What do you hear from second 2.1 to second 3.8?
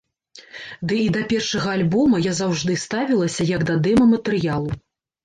я заўжды ставілася, як да